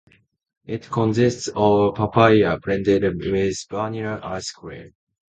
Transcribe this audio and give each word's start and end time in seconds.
It 0.65 0.89
consists 0.89 1.47
of 1.55 1.93
papaya 1.93 2.57
blended 2.57 3.03
with 3.31 3.55
vanilla 3.69 4.19
ice 4.23 4.49
cream. 4.51 4.95